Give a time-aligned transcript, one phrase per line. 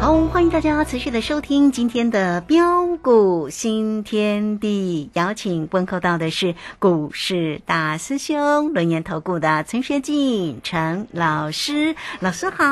[0.00, 12.64] 好，欢迎大家持续的收听今天的标股新天地，邀请问候到的是股市大师兄轮研投顾的陈学进陈老师，老师好。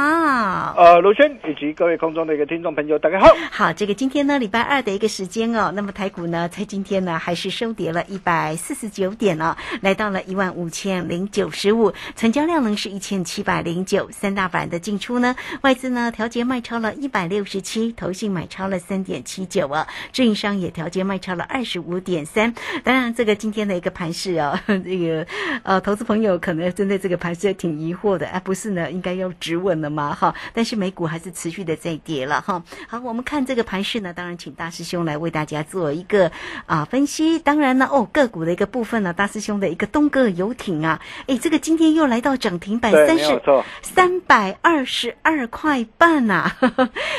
[0.79, 3.27] 呃，卢轩以及各位空中的一个听众朋友，大家好。
[3.51, 17.18] 好，这个今天呢，礼拜二的一个时间哦，那么台股呢，在今天呢，还是收跌了一百四十九点哦，来到了一万五千零九十五，成交量呢是一千七百零九，三大板的进出呢，外资呢调节卖超了一百。
[17.19, 22.55] 百六十七，投信买超了三点七九啊，自营商也调节卖超了二十五点三。
[22.85, 25.27] 当然，这个今天的一个盘势哦， 这个
[25.65, 30.15] 呃，投资朋友可能针对这个盘势挺疑惑的，哎，不是呢，应该要止稳了嘛？
[30.15, 32.63] 哈，但是美股还是持续的在跌了哈。
[32.87, 36.31] 好，我们看这个盘势呢，当然请大师兄来为大家做一个
[36.67, 37.41] 啊分析。
[37.41, 43.43] 当然呢，哦，个股的一个部分呢，大师兄的一个东哥游艇啊，哎，这个今天又来到涨停板三十
[43.83, 46.53] 三百二十二块半呐。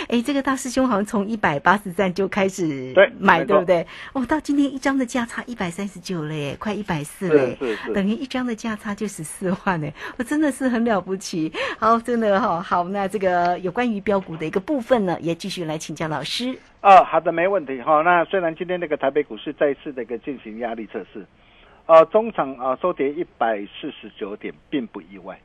[0.08, 3.86] 哎，这个大师兄好像从一百八十三就开始买，对不对？
[4.14, 7.58] 哦，到今天一张的价差一百三十九了耶，快一百四了，
[7.94, 9.88] 等于一张的价差就十四万呢。
[10.18, 11.52] 我真的是很了不起。
[11.78, 16.58] 好，真的哈，好，那这个有关于标股的一个部分呢，也继续来请教老师。
[16.82, 18.02] 哦，好的，没问题哈。
[18.02, 21.26] 那虽然今天那个台北股市再次的一个进行压力测试，
[21.86, 25.40] 呃，中场啊收跌一百四十九点，并不意外。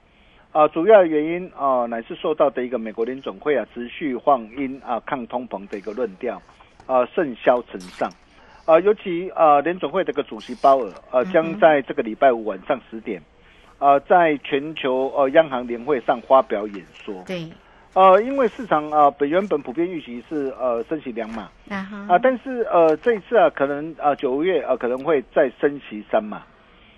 [0.55, 6.41] 啊，主要原因啊，乃是受到的一个美国联总会啊持续放鹰啊抗通膨的一个论调
[6.87, 8.09] 啊甚嚣尘上
[8.65, 13.21] 啊，尤其啊联总会这个主席鲍尔啊将在这个礼拜五晚上十点
[13.81, 17.21] 啊在全球呃央行年会上发表演说。
[17.27, 17.51] 对。
[17.95, 21.51] 呃，因为市场啊本原本普遍预期是呃升息两码
[22.09, 26.43] 啊，但是呃这一次啊可能啊九月啊可能会再升息三码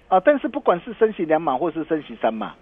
[0.09, 2.55] 啊，但是不管是升息两码或是升息三码。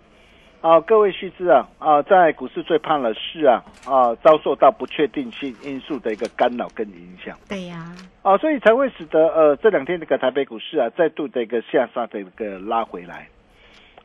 [0.64, 7.36] 啊，各位须知啊，啊，在股市最怕的是啊，啊，遭受到不确定性因素的一个干扰跟影响。
[7.46, 13.28] 对呀，啊，所以才会使得呃这两天这个台北股市啊再度的一个下杀的一个拉回来。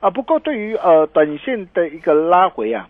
[0.01, 2.89] 啊，不过对于呃短线的一个拉回啊，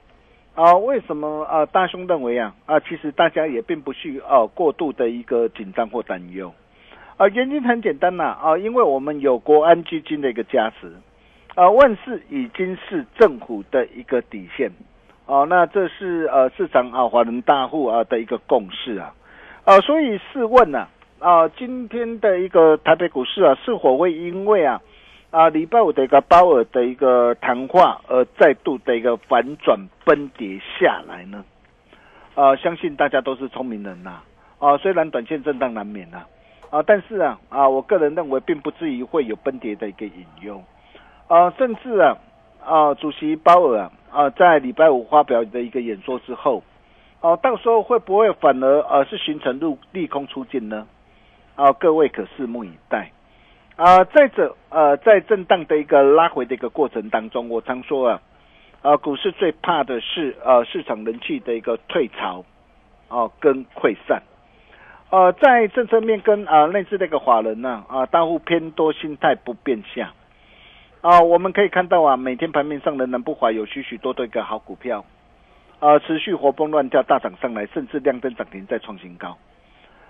[0.55, 6.51] 啊，为什么啊大兄认为啊啊，其实大家也并不需要过度的一个紧张或担忧。
[7.17, 10.91] 啊，原因很简单呐，啊，因为我们有国安基金的一个加持。
[11.59, 14.71] 啊，万事已经是政府的一个底线，
[15.25, 19.13] 哦，那这是呃市场啊华人大户啊的一个共识啊，
[19.65, 20.87] 啊，所以试问呢，
[21.19, 24.79] 啊，今天的一个台北股市啊，是否会因为啊
[25.31, 31.43] 啊礼拜五的一个鲍尔的一个谈话而再度的一个反转崩跌下来呢？
[32.35, 34.21] 啊，相信大家都是聪明人呐，
[34.59, 36.19] 啊，虽然短线震荡难免呐，
[36.69, 40.63] 啊，但是啊啊，我个人认为并不至于会有崩跌的一个隐忧。
[41.29, 42.17] 啊，甚至啊，
[42.65, 46.63] 啊，主席鲍尔啊，啊，在礼拜五发表的一个演说之后，
[47.21, 50.87] 哦，到时候会不会反而呃是形成入利空出尽呢？
[51.55, 53.11] 啊，各位可拭目以待。
[53.75, 58.21] 啊，再者，呃，在震荡的一个拉回的一个过程当中，我常说啊，
[58.81, 62.43] 啊，股市最怕的是呃市场人气的一个退潮，
[63.07, 64.23] 哦，跟溃散。
[65.11, 70.11] 呃，在政策面跟啊内资那个华人呢，啊，大户偏多心态不变下。
[71.01, 75.05] 啊，我们可以看到啊，每天盘面上仍然不乏有许许多多一个好股票，
[75.79, 79.37] 啊，持续活蹦乱跳大涨上来，甚至亮灯涨停再创新高。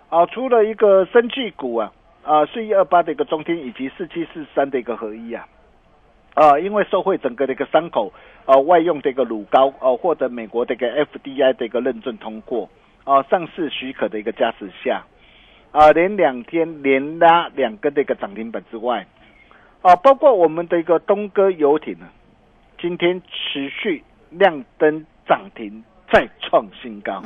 [0.10, 5.48] 啊，除了一个生技股啊，啊，四一二八的一个中天以及四七四三的一个合一啊，
[6.34, 8.12] 啊，因为受惠整个的一个伤口
[8.48, 12.68] 啊，外用的一个乳膏啊，获得美国的一个 FDI 的一个认证通过
[13.04, 15.04] 啊，上市许可的一个加持下，
[15.72, 19.06] 啊，连两天连拉两根的一个涨停板之外。
[19.82, 22.08] 啊，包括我们的一个东哥游艇呢，
[22.80, 27.24] 今天持续亮灯涨停，再创新高。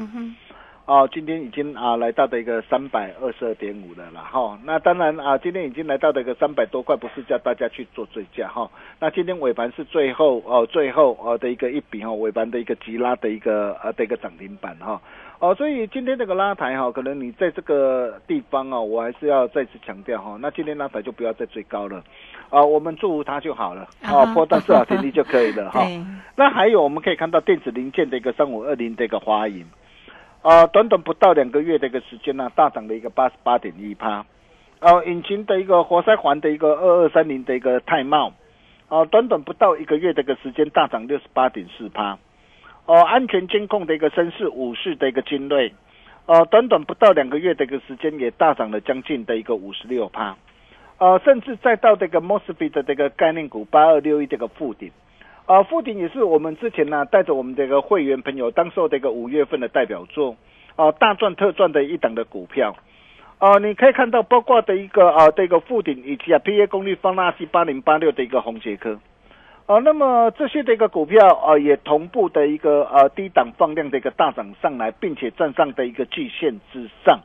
[0.85, 4.59] 啊，今天已经啊来到的一个三百二十二点五了啦，哈。
[4.65, 8.69] 那当然啊，今天已经来到的一个三百多块，不是叫大家去做追加哈。
[8.99, 15.01] 那今天尾盘是最后哦，最后哦的一个一笔哈，尾盘的一个急拉的一个呃的一个涨停板哈。
[15.43, 22.01] 哦，所以今天这个拉抬哈，可能你在这个地方啊，我还是要再次强调哈，那今天拉抬就不要再追高了。
[22.49, 25.85] 啊，我们祝福它就好了，啊，波段至少天地就可以了哈。
[26.37, 29.65] 那还有我们可以看到电子零件的一个三五二零的一个华银。
[30.43, 34.25] 啊，短短不到两个月的一个时间呢，大涨了一个八十八点一趴。
[34.79, 38.31] 哦，引擎的一个活塞环的一个二二三零的一个泰茂，
[38.87, 42.17] 哦，短短不到一个月的一个时间大涨六十八点四趴。
[42.85, 45.73] 哦，安全监控的一个绅士武士的一个精锐，
[46.25, 50.35] 呃，短短不到两个月的一个时间也大涨了将近的一个五十六趴。
[50.97, 54.91] 呃，甚至再到这个 Mosby 的这个概念股八二六一这个附顶。
[55.45, 60.35] 啊，富鼎也是我们之前呢带着我们这个会员朋友当时候的一个五月份的代表作，
[60.75, 62.75] 哦大赚特赚的一档的股票。
[63.39, 68.99] 哦，你可以看到包括的一个啊这个富鼎以及啊 P A 功率放大器八零八六的一个红杰科。
[69.65, 77.21] 哦，那么这些的一个股票啊，也同步的一个呃低档放量的一个大涨上来，并且站上的一个季线之上。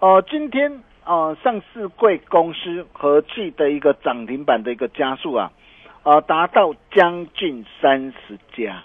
[0.00, 5.52] 呃，今天啊，上市贵公司合计的一个涨停板的一个加速啊，
[6.02, 8.82] 啊，达到将近三十家。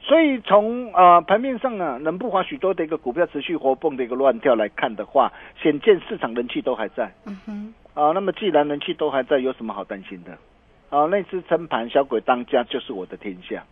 [0.00, 7.12] 所以从呃盘面上呢，能不华许多的一个股票持续活蹦的一个乱跳来看的话，显见市场人气都还在。
[7.26, 7.74] 嗯哼。
[7.94, 10.38] 啊，那么既然人气都还在，有什么好担心的？
[10.90, 13.64] 啊，那次撑盘小鬼当家就是我的天下。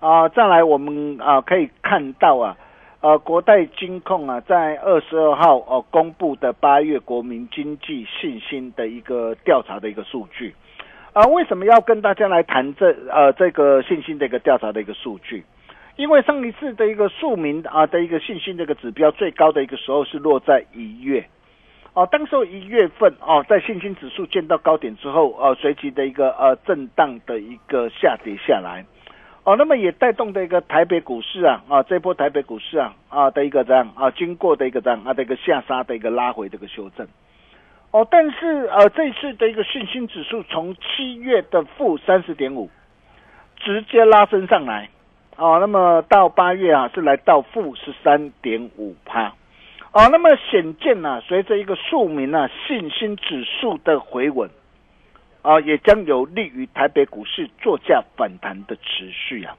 [0.00, 2.56] 啊，再来我们啊可以看到啊，
[3.00, 10.54] 呃，国泰金控啊，在二十二号哦公布的八月国民经济信心的一个调查的一个数据。
[11.14, 15.44] 啊，为什么要跟大家来谈这呃这个信心的一个调查的一个数据？
[15.96, 21.24] 因为上一次的一个庶民啊的一个信心这个指标最高的一个时候是落在一月。
[21.94, 28.82] 哦，当时一月份哦，在信心指数见到高点之后，呃，随即的一个呃震荡的一个下跌下来，
[29.44, 37.06] 哦，那么也带动的一个台北股市啊，啊，这波台北股市啊，啊的一个这样啊，经过的一个这样啊的一个下杀的一个拉回这个修正，
[37.90, 42.70] 哦，但是呃，这次的一个信心指数从七月的负三十点五，
[43.56, 44.88] 直接拉升上来，
[45.36, 48.96] 哦，那么到八月啊，是来到负十三点五
[49.92, 50.08] 啊。
[50.08, 54.50] 那么显见呢，随着一个庶民呢信心指数的回稳，
[55.42, 59.56] 啊，也将有利于台北股市作价反弹的持续啊。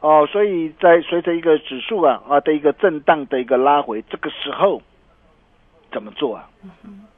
[0.00, 4.80] 哦，所以在随着一个指数啊啊的一个震荡的一个拉回，这个时候
[5.90, 6.48] 怎么做啊？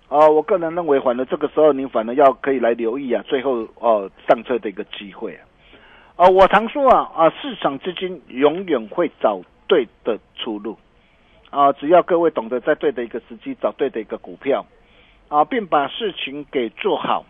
[0.08, 5.44] 哦，我个人认为，反而这个时候你反而要可以来留意啊，最后哦上车的一个机会啊。
[6.16, 10.78] 哦，我常说啊啊，市场资金永远会找对的出路。
[11.50, 14.66] 啊，只要各位懂得在对的一个时机找对的一个股票，
[15.28, 17.24] 啊，并把事情给做好，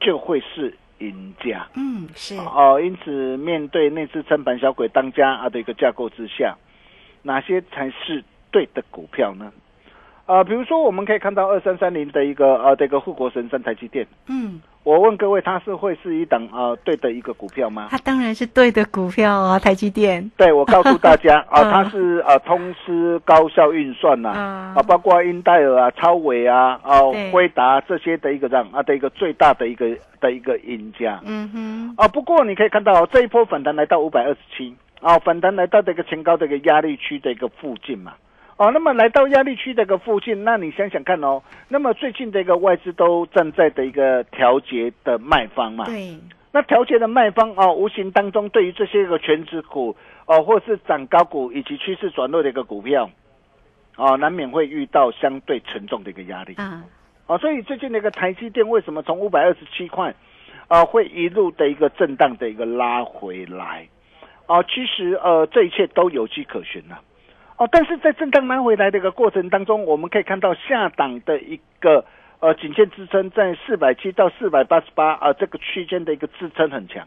[0.00, 1.66] 就会是赢家。
[1.74, 2.36] 嗯，是。
[2.36, 6.56] 哦，因此面对那只撑盘小鬼当家啊的一个架构之下，
[7.22, 9.52] 哪些才是对的股票呢？
[10.26, 14.06] 啊，比如说我们可以看到二三三零的一个呃这个护国神山台积电。
[14.28, 14.60] 嗯。
[14.82, 17.88] 我问各位，它是会是一档啊对的一个股票吗？
[17.90, 20.30] 它当然是对的股票啊，台积电。
[20.36, 24.28] 对，我告诉大家啊， 它是啊通吃高效运算呐，
[24.76, 29.88] 啊包括英戴尔啊、超伟啊、哦辉达这些的一个这样啊的一个最大的一个
[30.20, 31.20] 的一个赢家。
[31.24, 31.94] 嗯哼。
[31.96, 38.12] 啊，不过你可以看到这一波反弹来到五百二十七，啊反弹来到这个前高的一个压力区的一个附近嘛。
[38.56, 45.84] 哦，那么来到压力区这个附近，那你想想看哦，那么最近的一个外资都站在的一个调节的卖方嘛？
[45.84, 46.18] 对。
[46.52, 49.94] 那调节的卖方哦，无形当中对于这些个全指股
[50.24, 53.10] 哦，或是涨高股以及趋势转弱的一个股票，
[53.96, 56.54] 哦，难免会遇到相对沉重的一个压力。
[56.54, 56.82] 啊。
[57.26, 60.14] 哦，所以最近的一个台积电为什么从五百二十七块，
[60.68, 63.86] 啊，会一路的一个震荡的一个拉回来？
[64.46, 66.98] 哦，其实呃，这一切都有迹可循了。
[67.58, 72.04] 哦，但是在震荡拉回来的一个过程当中，我们可以看到下档的一个
[72.40, 77.06] 呃颈线支撑在四百七到四百八十八啊这个区间的一个支撑很强，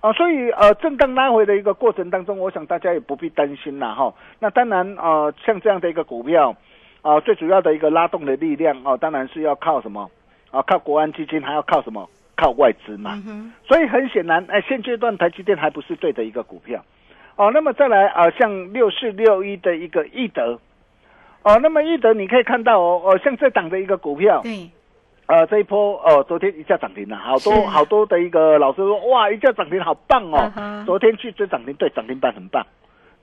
[0.00, 4.14] 啊，所以呃震荡拉回的一个过程当中，我想大家也不必担心啦哈。
[4.38, 6.56] 那当然呃像这样的一个股票
[7.02, 10.10] 啊，最主要的一个拉动的力量哦，当然是要靠什么
[10.50, 10.62] 啊？
[10.62, 12.08] 靠国安基金，还要靠什么？
[12.36, 13.22] 靠外资嘛。
[13.68, 16.82] 所以很显然，哎，现阶段台积电还不是对的一个股票。
[17.36, 20.58] 哦，那么再来啊，像六四六一的一个易德，
[21.42, 24.70] 哦，那么易德你可以看到哦，哦，像这档的一个股票，对，
[25.26, 32.64] 呃，这一波哦，昨天一下涨停了，好多好多的一个老师说，哇，一下涨停好棒哦，昨天去追涨停，对，涨停板很棒。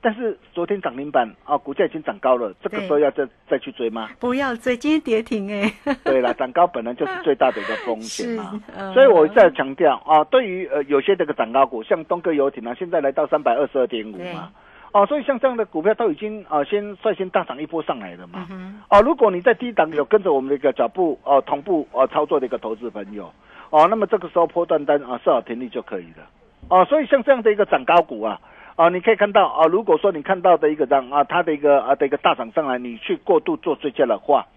[0.04, 4.10] 但是昨天涨停板啊，股价已经涨高了，这个时候要再再去追吗？
[4.20, 5.72] 不要追，今天跌停哎。
[6.04, 8.60] 对了，涨高本来就是最大的一个风险嘛。
[8.96, 14.52] 所以我再强调啊，对于呃有些这个涨高股，像东哥游艇啊，现在来到三百二十二点五嘛。
[14.92, 18.48] 哦，所以像这样的股票都已经啊先率先大涨一波上来了嘛。
[18.90, 23.32] 哦，如果你在低档有跟着我们的一个脚步哦同步哦操作的一个投资朋友
[23.70, 26.28] 哦，那么这个时候破断单啊设好停利就可以了。
[26.70, 28.42] 哦，所以像这样的一个涨高股啊。
[28.82, 34.48] 啊，你可以看到啊，如果说你看到的一个涨啊，它的一个啊的一个大涨上来，你去过度做追加的话，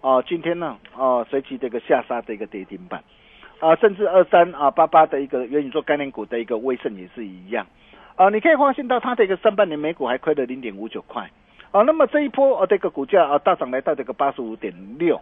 [0.00, 3.04] 啊，今天呢啊，随即这个下杀的一个跌停板，
[3.60, 7.64] 啊，甚至二三啊八八的一个元宇宙概念股的一个威盛也是一样，
[8.16, 11.30] 啊，你可以发现到它的一个上半年每股还亏了零点五九块，
[11.70, 15.20] 啊，那么这一波啊这个股价啊大涨来到这个八十五点六。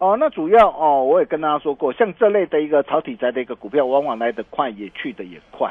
[0.00, 5.70] 哦，那主要哦，我也跟大家说过，像这类的一个炒题材的一个股票，往往来得快，也去的也快。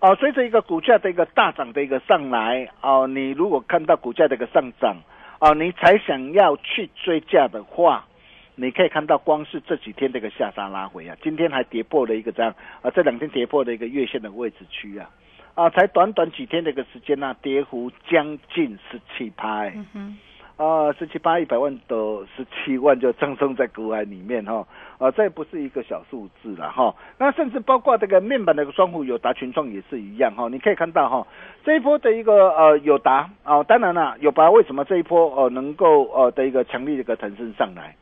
[0.00, 4.96] 哦，啊，随着一个股价的一个大涨的一个上来，哦，你如果看到股价的一个上涨，
[5.38, 8.04] 哦，你才想要去追价的话，
[8.56, 15.08] 你可以看到光是这几天的一个下杀拉回啊，今天还跌破了一个这样啊，这两天跌破了一个月线的位置区啊，
[15.54, 19.72] 啊，才短短几天的一个时间呢，跌幅将近十七拍。
[20.60, 21.96] 啊，十七八一百万的
[22.36, 24.66] 十七万就葬送在股海里面哈，
[24.98, 26.94] 啊，这不是一个小数字了哈。
[27.16, 30.48] 那甚至包括这个面板的一个双虎友达群创也是一样哈。
[30.50, 31.26] 你可以看到哈，
[31.64, 37.96] 这一波的一个呃友达啊，当然了，友达为什么这一波呃能够呃的一个强力的一个腾升上来？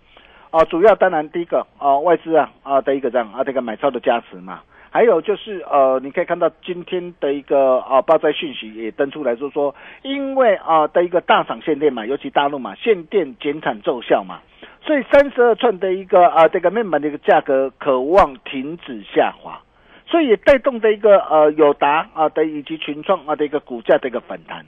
[0.51, 4.63] 啊，主要当然第一个啊外资啊啊的一个这样啊这个买超的加持嘛。
[4.91, 14.41] 还有就是呃，你可以看到今天的一个啊报灾讯息也登出来说说，因为啊的一个大厂限电嘛，尤其大陆嘛，限电减产奏效嘛，
[14.81, 19.61] 所以三十二寸的一个啊这个面板的一个价格渴望停止下滑，
[20.07, 24.65] 所以也带动的一个呃友达啊的以及群创啊的一个股价的一个反弹。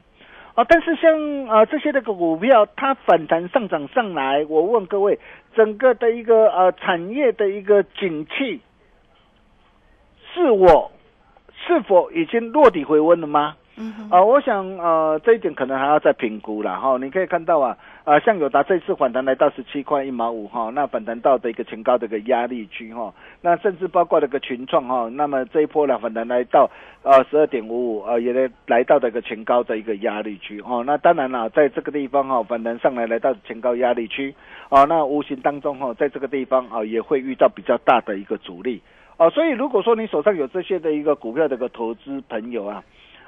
[0.55, 5.19] 啊，但是像啊这些的个股票，它反弹上涨上来，我问各位，
[5.55, 8.61] 整个的一个呃产业的一个景气。
[10.35, 10.91] 是我
[11.67, 13.57] 是否已经落底回温了吗？
[13.77, 16.99] 嗯哼，啊，我想呃这一点可能还要再评估了哈。
[17.01, 26.69] 你可以看到啊，啊像友达这次反弹来到十七块一毛五哈，那反弹到的一个前高的一个压力区哈，那甚至包括这个群创哈，那么这一波呢反弹来到
[27.03, 30.85] 呃十二点五五呃也来来到这个前高的一个压力区哦。
[30.87, 34.35] 那当然了，在这个地方哈反弹上来来到前高压力区
[34.69, 38.83] 啊，那无形当中哈在这个地方啊也会遇到比较大的一个阻力。
[39.21, 42.83] 哦，所以如果说你手上有这些的一个股票的一个投资朋友啊，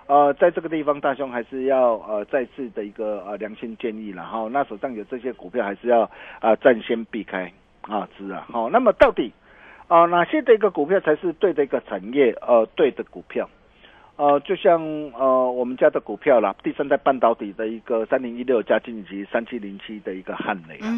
[0.06, 9.30] 呃，在这个地方大兄还是要呃再次的一个呃良心建议了哈，那手上有这些股票还是要啊暂先避开啊，是啊，好，那么到底
[9.86, 13.46] 啊哪些的一个股票才是对的一个产业呃对的股票？
[14.16, 14.80] 呃，就像
[15.12, 20.88] 呃我们家的股票啦，第三代半导体的一个三零一六加晋级三七零七的一个汉雷啊。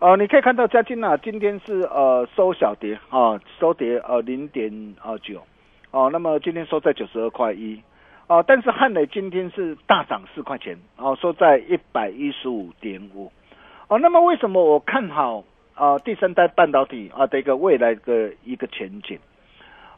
[0.00, 5.42] 呃，你可以看到嘉金啊，今天是呃收小跌啊，收跌呃零点呃九，
[5.92, 7.80] 哦，那么今天收在九十二块一，
[8.26, 13.32] 啊，但是汉磊今天是大涨四块钱，哦，收在一百一十五点五，
[13.88, 19.18] 哦，那么为什么我看好啊第三代半导体啊的一个未来的一个前景？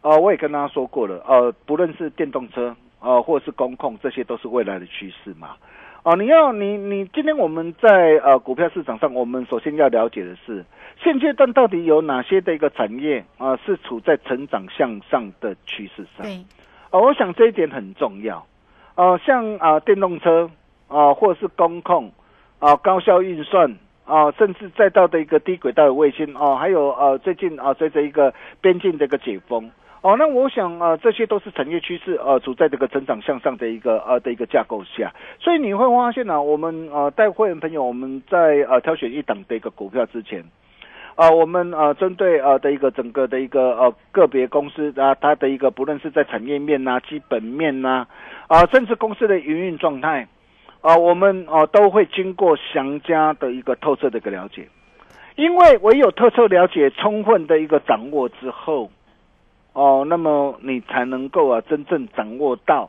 [0.02, 5.56] 啊，我也跟大家说过了，呃，不论是电动车啊，或是工控，这些都是未来的趋势嘛。
[6.06, 10.64] 哦，你要你你今天我们在呃股票市场上，我们首先要了解的是
[11.02, 16.24] 现阶段到底有哪些的一个产业啊是处在成长向上的趋势上？
[16.24, 16.36] 对，
[16.90, 18.46] 啊，我想这一点很重要。
[18.94, 20.48] 呃，像啊电动车
[20.86, 22.12] 啊，或者是工控
[22.60, 29.68] 啊，高效运算啊，甚至再到的一个低轨道的卫星哦，还有呃最近啊随着一个边境的一个解封。
[30.06, 40.44] 哦，那我想啊，这些都是产业趋势，呃，处在这个成长向上的一个呃的一个架构下，所以你会发现呢，我们呃带会员朋友，我们在呃挑选一档的一个股票之前，
[41.16, 48.06] 啊，我们呃针对呃的一个整个的一个呃个别公司啊，它的一个不论是在产业面呐、基本面呐，
[48.46, 50.28] 啊，甚至公司的营运状态，
[50.82, 54.68] 啊，我们啊都会经过详加的一个透彻的一个了解，
[55.34, 58.88] 因为唯有透彻了解、充分的一个掌握之后。
[59.76, 62.88] 哦，那么你才能够啊，真正掌握到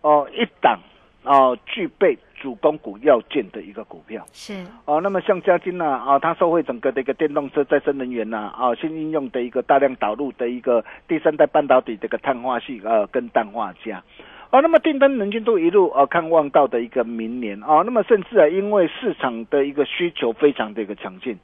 [0.00, 0.80] 哦一档
[1.22, 5.00] 哦具备主攻股要件的一个股票是哦。
[5.00, 14.02] 那么像嘉金呐啊，它受惠整个的一个电动车再生能源呐啊，新应用的一个大量导入的一个第三代半导体这个碳化系呃跟氮化镓
[14.50, 14.60] 哦。
[14.60, 21.38] 那么订单能见度一路呃看望到的一个明年啊，那么甚至啊，因为市场的一个需求非常的一个强劲。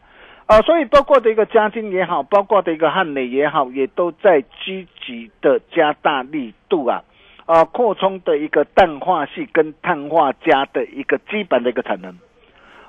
[0.50, 7.04] 啊，所以包括的一个嘉金也好，包括的一个汉磊也好，也都在积极的加大力度啊，
[7.46, 12.18] 啊，扩充的一个氮化系跟碳化镓的一个基本的一个产能。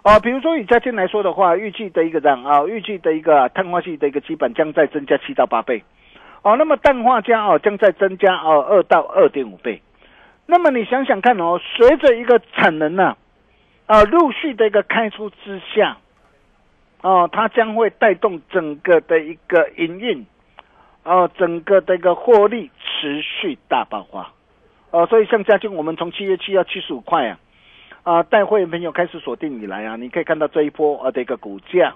[0.02, 5.84] 啊，比如说以嘉金来说的话，预计的一个这样啊，预计的一个碳化系的一个基本将在增加七到八倍。
[6.42, 9.80] 哦，那么氮化镓哦将在增加哦二到二点五倍。
[10.48, 13.16] 那么你想想看哦，随着一个产能呢，
[13.86, 15.98] 啊，陆续的一个开出之下。
[17.02, 20.26] 哦，它将会带动整个的一个营运，
[21.04, 24.32] 哦，整个的一个获利持续大爆发，
[24.92, 27.40] 哦，所以像嘉金，我们从七月七要七十五块啊，
[28.04, 31.96] 啊，带会员朋友开始锁定以来啊，你可以看到这一波啊的一个股价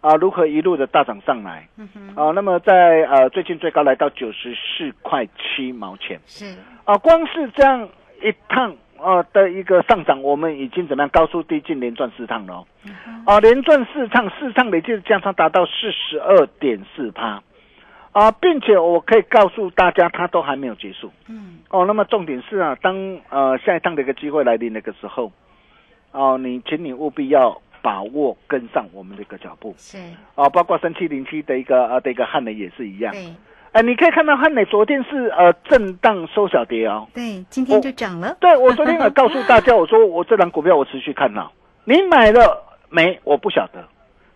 [0.00, 7.88] 啊如何一路的大涨上来，嗯哼，啊，那么在呃最近最高来到九十四块七毛钱，是啊，光是这样
[8.20, 8.74] 一趟。
[9.02, 12.54] 呃的一个上涨，我们已经怎么样高速递进连赚四趟了。
[12.54, 12.66] 哦，
[13.26, 17.42] 啊，连赚四趟，四趟累计的价差达到四十二点四趴，
[18.12, 25.30] 啊，并且我可以告诉大家，它都还没有结束，嗯，哦，那么重点是啊，当呃下一趟的一个机会来临那个时候，
[26.12, 29.74] 哦，你请你务必要把握跟上我们的一个脚步。
[29.76, 29.98] 是，
[30.34, 33.12] 哦，包括三七零七的一个呃的一个汉雷也是一样。
[33.12, 33.34] 对
[33.72, 37.06] 哎，你可以看到汉美昨天是呃震荡收小跌哦。
[37.14, 38.36] 对，今天就涨了。
[38.40, 41.52] 对，我昨天有告诉大家，我说我这档股票我持续看好，
[41.84, 43.20] 你买了没？
[43.22, 43.84] 我不晓得，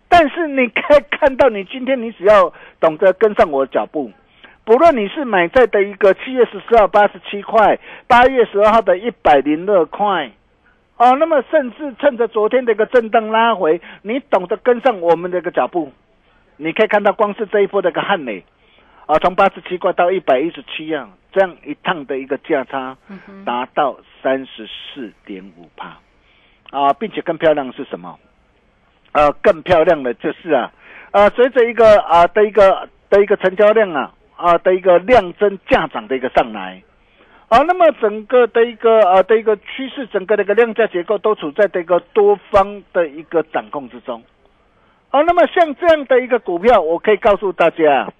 [0.07, 4.09] 但是你可以看到，你今天你只要懂得跟上我的脚步，
[4.63, 7.77] 不论你是买在的一个七月十四号八十七块，
[8.07, 10.31] 八月十二号的一百零二块，
[10.95, 15.91] 哦，那么甚至趁着昨天的一个震荡拉回，你懂得跟上我们的一个脚步，
[16.55, 18.45] 你可以看到光是这一波的一个汉磊，
[19.05, 22.97] 啊，从八十七块到一百一十七啊，这样一趟的一个价差
[23.45, 25.97] 达到三十四点五帕，
[26.71, 28.17] 啊，并且更漂亮的是什么？
[29.11, 30.71] 呃，更漂亮的就是啊，
[31.11, 36.81] 呃，随着一个啊的一个的一个成交量啊啊的一个量增价涨的一个上来，
[37.47, 44.21] 啊，那么整个的一个呃的一个趋势，整个的一个量价结构都处在这个多方的一个掌控之中。
[45.11, 48.11] 啊，那么像这样的一个股票，我可以告诉大家，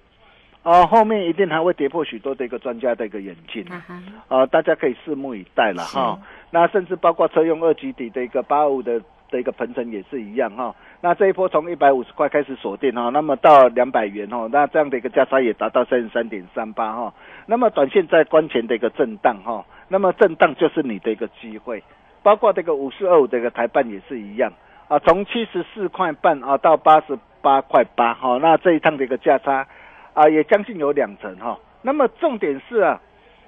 [0.65, 3.63] 啊，后面一定还会跌破许多的一个专家的一个眼镜。
[3.69, 6.19] 啊哈，啊，大家可以拭目以待了哈。
[6.49, 10.75] 那甚至包括车用二级底的一个八五的的一个鹏程也是一样哈。
[11.01, 17.13] 那这一波从一百五十块开始锁定哈，那么到两百元哈，那这样的一个价差也达到三十三点三八哈。
[17.45, 21.83] 那么短线在关前的一个震荡哈，那么震荡就是你的一个机会，
[22.23, 24.51] 包括这个五四二五这个台办也是一样
[24.87, 29.67] 啊，从七十四块半啊到八十八块八哈，那这一趟的一个价差
[30.15, 31.59] 啊也将近有两成哈。
[31.83, 32.99] 那么重点是啊。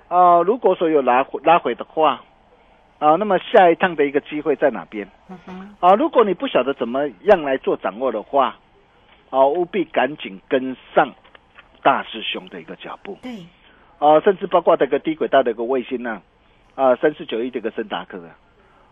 [0.09, 2.21] 啊、如果说有拉回拉回的话，
[2.97, 5.05] 啊，那么下一趟的一个机会在哪边？
[5.81, 8.55] 啊，如果你不晓得怎么样来做掌握的话，
[9.29, 11.09] 啊，务必赶紧跟上
[11.83, 13.45] 大师兄的一个脚步，对，
[13.99, 16.21] 啊，甚至包括这个低轨道的一个卫星呢、
[16.75, 18.31] 啊，三四九一这个森达科啊，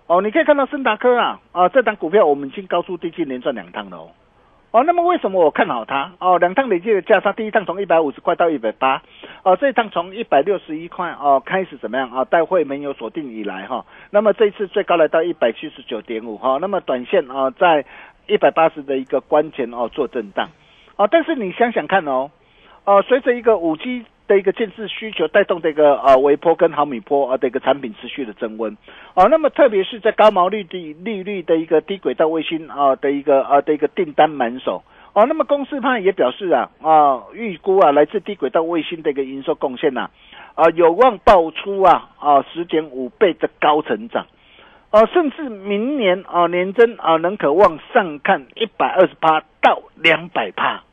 [0.08, 4.12] 哦，你可以看到森达科啊，啊，这档股票我们已经高速低进连赚两趟了哦。
[4.76, 6.12] 哦，那么为什么我看好它？
[6.20, 9.02] 哦，两趟累计的价差，第一趟从一百五十块到一百八，
[9.44, 12.26] 哦，这一趟从一百六十一块哦开始怎么样啊？
[12.26, 17.86] 待会没有锁定以来哈、那么这一次最高来到一百七十九点五哈，那么短线啊在
[18.28, 20.50] 一百八十的一个关前哦做震荡，
[20.98, 22.30] 哦，但是你想想看哦，
[22.84, 28.76] 哦，随着一个五 G 的一个建设需求带动的一个呃微波跟毫米波啊的一个产品持续的增温，
[29.14, 34.84] 哦，那么特别是在高毛利率利率的一个低轨道卫星啊的一个啊的一个订单满手。
[35.14, 40.10] 哦，那么公司派也表示啊啊，预估啊来自低轨道卫星的一个营收贡献呐、
[40.56, 44.26] 啊，有望爆出啊啊十点五倍的高成长，
[44.92, 50.84] 啊，甚至明年啊年增啊能可望上看一百二十八到两百帕，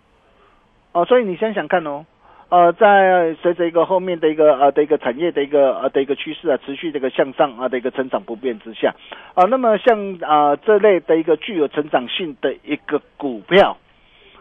[0.93, 2.07] 哦，所以你想想看哦，
[2.53, 8.95] 呃，在随着一个后面的一个呃的一个产业的一个呃的一个趋势啊，持续这个向上啊的一个成长不变之下，
[9.33, 13.79] 啊，那么像啊这类的一个具有成长性的一个股票。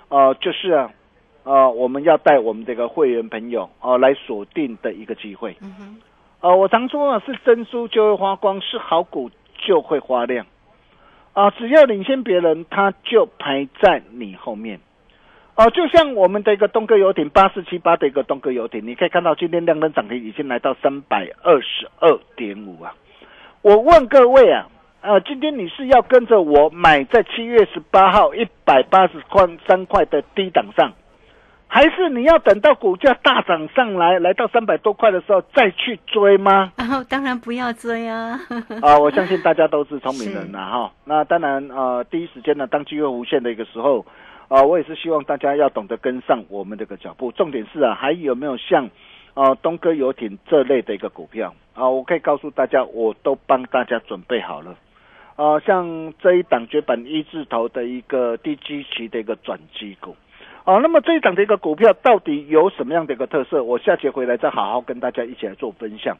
[0.10, 0.92] 呃，就是啊，
[1.46, 5.56] 呃，我们要带我们这个会员朋友哦、呃来锁定的一个机会。
[5.62, 6.02] 嗯哼，
[6.42, 10.46] 呃，我常说啊，是珍珠就会发光，是好股就会发亮。
[11.32, 14.82] 啊、只要领先别人，他就排在你后面。
[15.56, 22.96] 哦、就像我们的一个东哥游艇八四七八的一个东哥游艇，你可以看到今天量能涨停已经来到三百二十二点五啊。
[23.62, 24.66] 我问各位啊，
[25.02, 30.94] 呃，今天你是要跟着我买在七月十八号一百八十块三块的低档上，
[31.68, 36.72] 还是你要等到股价大涨上来，来到三百多块的时候再去追吗？
[36.76, 38.40] 然 后当然不要追啊，
[38.82, 40.92] 啊、我相信大家都是聪明人呐哈。
[41.06, 44.04] 那当然呃，第一时间呢，当机会无限的一个时候，
[44.52, 47.32] 啊、我也是希望大家要懂得跟上我们这个脚步。
[47.32, 48.90] 重点是啊，还有没有像
[49.34, 54.76] 呃东哥游艇这类的一个股票啊、我可以告诉大家，我都帮大家准备好了。
[55.38, 60.18] 啊，像这一档绝版一字头的一个低基期的一个转机股，
[60.66, 63.64] 哦、那么这一档的一个股票到底有什么样的一个特色？
[63.64, 66.18] 我下节回来再好好跟大家一起来做分享。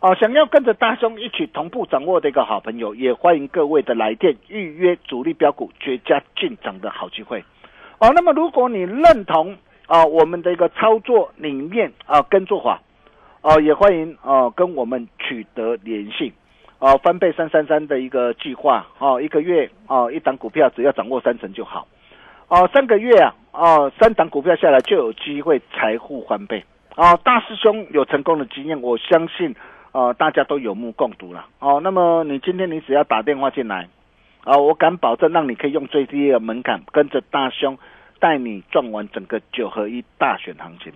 [0.00, 7.44] 哦、想要跟着大兄一起同步掌握的一个好朋友，也欢迎各位的来电预约主力标股绝佳进场的好机会。
[7.98, 9.56] 哦，那么如果你认同
[9.86, 12.80] 啊、我们的一个操作理念啊、跟做法，
[13.40, 16.32] 哦、也欢迎哦、跟我们取得联系。
[16.78, 21.88] 哦，翻倍三三三的一个计划哦，一个月哦，一档股票只要掌握三成就好。
[22.46, 26.62] 哦，三个月啊，哦，三档股票下来就有机会财富翻倍。
[26.94, 29.56] 哦，大师兄有成功的经验，我相信
[29.90, 31.46] 呃大家都有目共睹了。
[31.58, 33.88] 哦，那么你今天你只要打电话进来，
[34.44, 37.78] 啊、我敢保证让你可以用最低的门槛跟着大兄
[38.18, 40.92] 带你赚完整个九合一大选行情。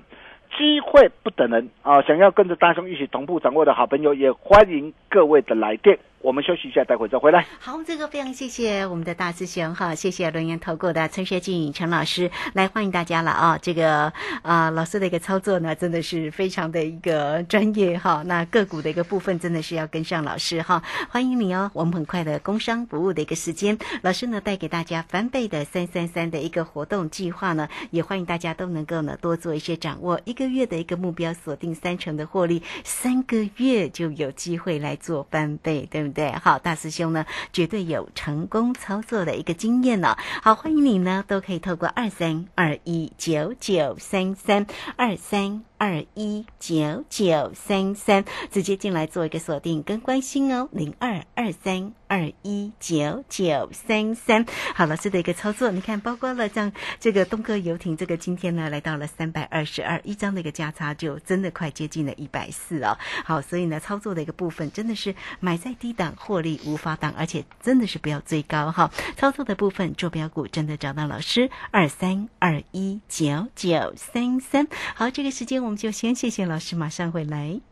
[0.59, 2.03] 机会不等人啊！
[2.03, 7.45] 想要跟着大兄一起同步掌握的好朋友，也欢迎各位的来电，我们休息一下，待会再回来。
[7.61, 13.59] 好，这个非常谢谢我们的大师兄哈，谢谢轮研投顾的陈学静陈老师来欢迎大家了啊！
[13.61, 18.23] 这个啊老师的一个操作呢，真的是非常的一个专业哈。
[18.25, 21.71] 那个股的一个部分真的是要跟上老师哈，欢迎你哦！
[21.75, 36.31] 我们很快的工商服务的一个时间，老师呢带给大家翻倍的三三三的一个活动计划呢，也欢迎大家都能够呢多做一些掌握，一个月的一个目标锁定三成的获利，三个月就有机会来做翻倍，对不对？
[36.33, 40.17] 好，大师兄呢绝对有成功操作的一个经验呢。
[40.43, 45.65] 好，欢迎你呢都可以透过二三二一九九三三二三。
[45.83, 54.47] 二一九九三三，直接进来做一个锁定跟关心哦，零二二三二一九九三三。
[54.77, 62.97] 好，老师的一个操作，你看，包括了像这个东哥游艇，这个今天呢来到了三百二十二，一张的一个价差就真的快接近了一百四哦。
[63.25, 68.91] 好，所以呢，操作的一个部分真的是买在低档获利无法挡，而且真的是不要追高哈。
[69.17, 74.67] 操作的部分坐标股真的找到老师二三二一九九三三。
[74.95, 75.83] 好，这个时间我们。
[75.83, 77.72] 就先谢谢老师，马上回来。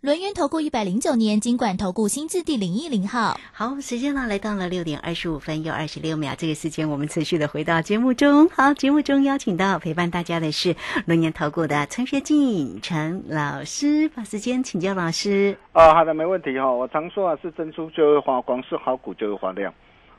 [0.00, 8.48] 轮源投顾一百零九年金管投顾新字第零一零号，好，时间呢来到了六点二十五分又二十六秒，这个时间我们持续的回到节目中。
[8.50, 15.58] 好，节目中邀请到陪伴大家的是轮源投顾的陈学进陈老师，把时间请教老师。
[15.72, 16.70] 啊，好的，没问题哈。
[16.70, 19.74] 我常说啊，是珍珠就会发光，是好股就会发亮。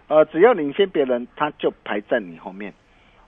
[0.10, 2.74] 呃，只要领先别人，他就排在你后面。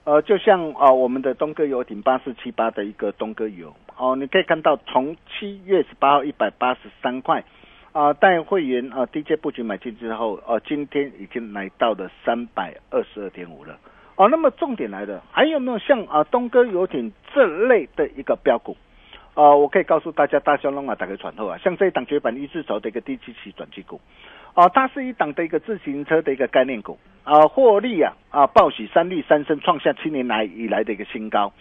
[0.04, 7.44] 呃，就像啊，我们的东哥游艇八四七八的一个东哥游哦，你可以看到从七月十八号一百八十三块
[7.92, 13.78] 啊，带会员啊低阶布局买进之后，呃，今天已经来到了三百二十二点五了
[14.16, 14.28] 哦。
[14.28, 18.76] 那么重点来了，还有没有像啊东哥游艇这类的一个标股？
[19.34, 24.00] 啊，我可以告诉大家，大小龙啊打开传后啊，像这一档绝版一字头的一个低基期转机股。
[24.54, 31.52] 啊，它是一档的一个自行车的一个概念股啊，获利啊啊，报喜三利三升，创下七年来以来的一个新高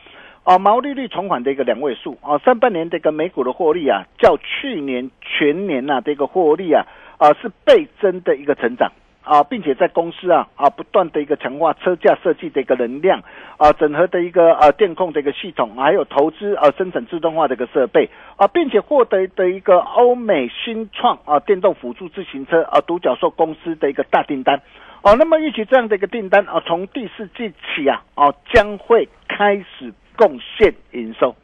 [0.44, 6.86] 啊，毛利率重返的一个两位数啊，上半年这个美股的获利啊，较去年全年呐这个获利啊
[7.18, 8.92] 啊是倍增的一个成长。
[9.24, 13.22] 啊，并且在公司啊啊不断的一个强化车架设计的一个能量
[13.58, 24.62] 啊，整合的一个呃电控的一个系统，还有投资啊生产自动化的一个设备啊，并且获得的一个欧美新创啊电动辅助自行车啊独角兽公司的一个大订单
[25.04, 31.36] 哦，那么预期这样的一个订单啊，从第四季起啊啊将会开始贡献营收。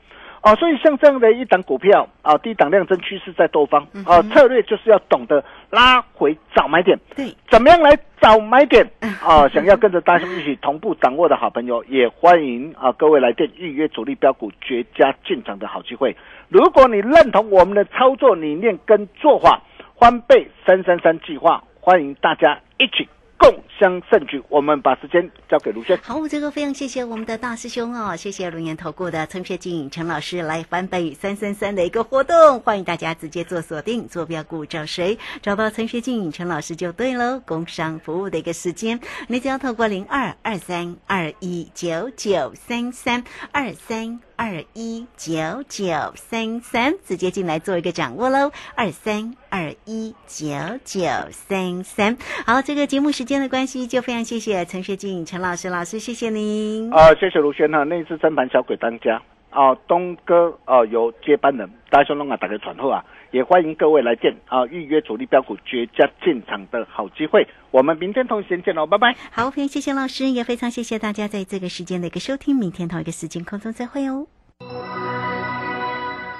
[0.48, 6.98] 啊，所以像这样的一档股票啊，低档量增趋势在多方啊，策略就是要懂得拉回找买点。
[7.18, 8.90] 对，怎么样来找买点
[9.22, 9.46] 啊？
[9.50, 16.16] 想要跟着大兄一起同步掌握的好朋友，也欢迎啊各位来电预约主力标股绝佳进场的好机会。
[16.48, 19.62] 如果你认同我们的操作理念跟做法，
[20.00, 23.10] 翻倍三三三计划，欢迎大家一起。
[23.38, 25.98] 共襄盛举，我们把时间交给卢轩。
[26.04, 35.18] 好，这个非常谢谢我们的大师兄哦，谢谢龙岩投顾的陈学静陈老师来翻倍三三三的一个活动，欢迎大家直接做锁定，坐标股找谁？
[35.42, 37.40] 找到陈学静陈老师就对喽。
[37.46, 44.20] 工商服务的一个时间，你只要透过零二二三二一九九三三二三。
[44.38, 45.34] 二一九
[45.68, 48.52] 九三三，直接进来做一个掌握喽。
[48.76, 50.48] 二三二一九
[50.86, 56.94] 九三三，好，这个节目时间的关系，就非常谢谢陈学静陈老师老师，谢谢您。
[56.94, 59.20] 啊，谢谢卢轩哈，那次真盘小鬼当家
[59.50, 63.04] 啊，东哥啊有接班人，大家说弄啊打个传呼啊。
[63.32, 67.48] 也欢迎各位来电啊，预约主力标股绝佳进场的好机会。
[67.72, 69.16] 我们明天同时见喽，拜拜。
[69.32, 72.56] 好，非常谢谢老师，也非常谢谢大家在这个时间的一个收听。
[72.56, 74.28] 明天同一个时间空中再会哦。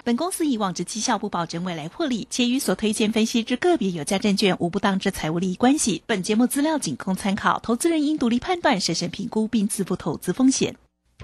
[0.04, 6.02] 本公司以往之绩效不保证未来获利，且与所推荐分析之个别有价证券无不当之财务利益关系。
[6.08, 10.76] 本节目资料仅供参考，投资人应独立判断、审慎评估并自负投资风险。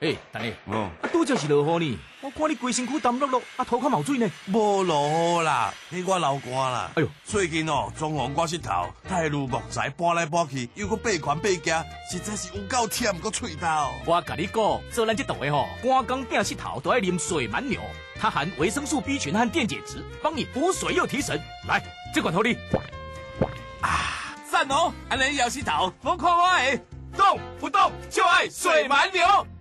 [0.00, 4.30] 诶，等下，嗯，啊，拄则是落雨呢，我看你规身躯澹漉漉，啊，头壳冒水呢。
[4.46, 6.90] 无落雨啦，迄我流汗啦。
[6.96, 13.66] 哎呦，最近哦，装潢我膝头，太如木材搬来搬去，又搁背款背夹，实在是有够忝个喙头。
[14.04, 17.80] 我甲你讲，做咱这档的吼，赶工定膝头都爱啉水蛮牛，
[18.20, 21.40] 它含维生素 B 群和电解质，帮你补水又提神。
[21.66, 21.82] 来，
[22.12, 22.54] 这款头你。
[23.80, 24.92] 啊，赞哦！
[25.08, 26.78] 安尼摇膝头，我看我的，
[27.16, 29.24] 动不动就爱水蛮牛。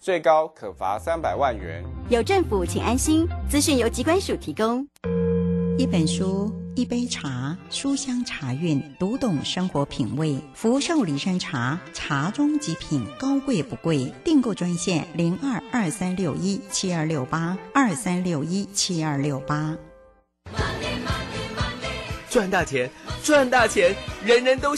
[0.00, 1.84] 最高可罚三百万元。
[2.08, 3.26] 有政府，请安心。
[3.48, 4.86] 资讯由机关署提供。
[5.76, 10.38] 一本书，一杯茶，书香茶韵，读懂生活品味。
[10.54, 14.12] 福寿礼山茶，茶中极品，高贵不贵。
[14.24, 19.76] 订购专线零二二三六一七二六八二三六一七二六八。
[22.30, 22.88] 赚大钱，
[23.24, 24.76] 赚大钱，人人都想。